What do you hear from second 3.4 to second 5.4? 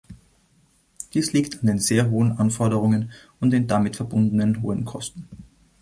den damit verbundenen hohen Kosten.